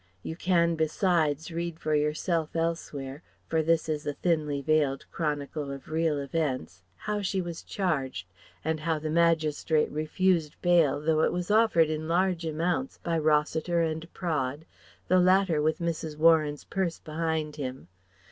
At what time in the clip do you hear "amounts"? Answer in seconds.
12.47-12.97